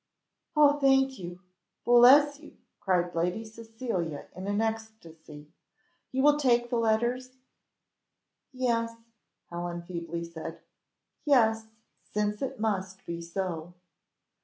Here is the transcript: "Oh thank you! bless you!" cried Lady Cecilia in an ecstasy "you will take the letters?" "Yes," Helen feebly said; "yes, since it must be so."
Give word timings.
"Oh 0.55 0.79
thank 0.79 1.19
you! 1.19 1.41
bless 1.85 2.39
you!" 2.39 2.57
cried 2.79 3.13
Lady 3.13 3.45
Cecilia 3.45 4.25
in 4.35 4.47
an 4.47 4.59
ecstasy 4.59 5.51
"you 6.11 6.23
will 6.23 6.37
take 6.39 6.71
the 6.71 6.77
letters?" 6.77 7.37
"Yes," 8.51 8.95
Helen 9.51 9.83
feebly 9.83 10.23
said; 10.23 10.61
"yes, 11.23 11.67
since 12.15 12.41
it 12.41 12.59
must 12.59 13.05
be 13.05 13.21
so." 13.21 13.75